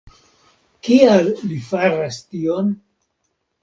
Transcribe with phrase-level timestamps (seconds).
[0.87, 2.77] Kial li faras tion?